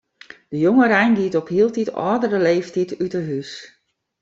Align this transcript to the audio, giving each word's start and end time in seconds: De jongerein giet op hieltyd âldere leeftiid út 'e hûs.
De 0.49 0.57
jongerein 0.63 1.15
giet 1.17 1.35
op 1.41 1.47
hieltyd 1.55 1.93
âldere 2.09 2.39
leeftiid 2.47 2.91
út 3.03 3.13
'e 3.17 3.21
hûs. 3.29 3.51